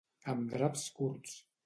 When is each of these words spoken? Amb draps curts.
Amb 0.31 0.47
draps 0.53 0.87
curts. 1.01 1.37